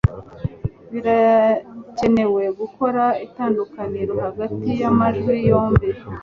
birakenewe 0.91 2.43
gukora 2.59 3.03
itandukaniro 3.25 4.13
hagati 4.25 4.69
y 4.79 4.83
amajwi 4.91 5.33
yombi 5.49 5.87